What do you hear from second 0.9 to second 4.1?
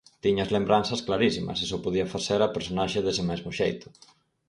clarísimas e só podía facer a personaxe dese mesmo xeito.